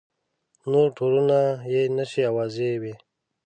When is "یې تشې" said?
1.71-2.21